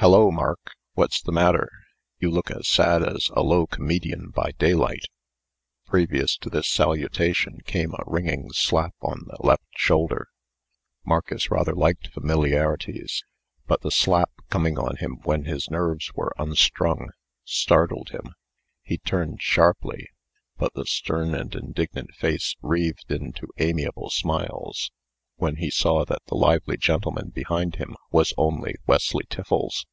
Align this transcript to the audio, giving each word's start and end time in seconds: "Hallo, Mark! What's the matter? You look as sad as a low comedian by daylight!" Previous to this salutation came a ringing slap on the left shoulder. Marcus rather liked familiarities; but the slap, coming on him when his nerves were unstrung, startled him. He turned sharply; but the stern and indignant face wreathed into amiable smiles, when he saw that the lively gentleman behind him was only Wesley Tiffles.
"Hallo, 0.00 0.30
Mark! 0.30 0.74
What's 0.92 1.22
the 1.22 1.32
matter? 1.32 1.70
You 2.18 2.30
look 2.30 2.50
as 2.50 2.68
sad 2.68 3.02
as 3.02 3.30
a 3.32 3.42
low 3.42 3.66
comedian 3.66 4.28
by 4.28 4.50
daylight!" 4.58 5.06
Previous 5.86 6.36
to 6.36 6.50
this 6.50 6.68
salutation 6.68 7.60
came 7.64 7.92
a 7.94 8.02
ringing 8.06 8.50
slap 8.52 8.94
on 9.00 9.22
the 9.26 9.38
left 9.40 9.64
shoulder. 9.74 10.28
Marcus 11.02 11.50
rather 11.50 11.74
liked 11.74 12.08
familiarities; 12.08 13.24
but 13.66 13.80
the 13.80 13.90
slap, 13.90 14.30
coming 14.50 14.78
on 14.78 14.96
him 14.96 15.20
when 15.24 15.44
his 15.44 15.70
nerves 15.70 16.12
were 16.14 16.34
unstrung, 16.38 17.08
startled 17.44 18.10
him. 18.10 18.34
He 18.82 18.98
turned 18.98 19.40
sharply; 19.40 20.10
but 20.58 20.74
the 20.74 20.84
stern 20.84 21.34
and 21.34 21.52
indignant 21.54 22.12
face 22.14 22.54
wreathed 22.60 23.10
into 23.10 23.48
amiable 23.56 24.10
smiles, 24.10 24.92
when 25.38 25.56
he 25.56 25.68
saw 25.70 26.02
that 26.04 26.22
the 26.28 26.34
lively 26.34 26.78
gentleman 26.78 27.28
behind 27.28 27.74
him 27.76 27.94
was 28.10 28.32
only 28.38 28.74
Wesley 28.86 29.24
Tiffles. 29.28 29.84